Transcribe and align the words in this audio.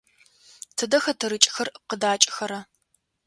Тыдэ 0.77 0.97
хэтэрыкӏхэр 1.03 1.67
къыдакӏэхэра? 1.87 2.59